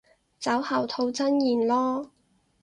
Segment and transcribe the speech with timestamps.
[0.39, 2.09] 酒後吐真言囉